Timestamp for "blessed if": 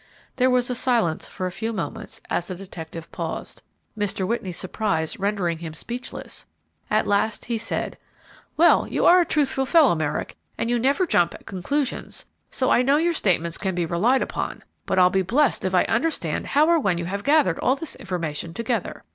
15.21-15.75